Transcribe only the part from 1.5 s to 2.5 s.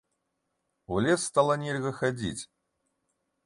нельга хадзіць.